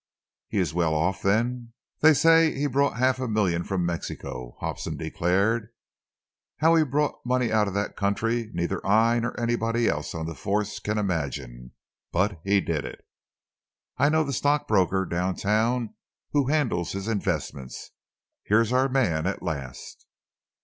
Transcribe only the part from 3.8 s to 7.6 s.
Mexico," Hobson declared. "How he brought money